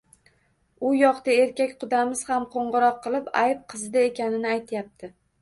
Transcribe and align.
U 0.87 0.93
yoqda 0.99 1.35
erkak 1.41 1.75
qudamiz 1.83 2.23
ham 2.31 2.47
qo`ng`iroq 2.57 2.99
qilib, 3.05 3.31
ayb 3.43 3.63
qizida 3.75 4.05
ekanini 4.09 4.53
aytayapti 4.57 5.15